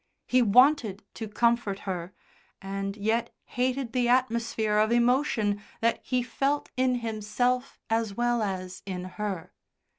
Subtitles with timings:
[0.25, 2.11] He wanted to comfort her,
[2.59, 8.81] and yet hated the atmosphere of emotion that he felt in himself as well as
[8.87, 9.53] in her.